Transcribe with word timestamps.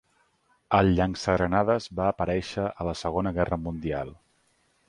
El 0.77 0.89
llançagranades 0.99 1.89
va 2.01 2.09
aparèixer 2.13 2.67
a 2.85 2.91
la 2.91 2.97
Segona 3.05 3.35
Guerra 3.39 3.63
Mundial. 3.67 4.15